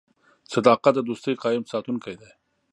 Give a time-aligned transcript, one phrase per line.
[0.53, 2.31] •صداقت د دوستۍ قایم ساتونکی دی.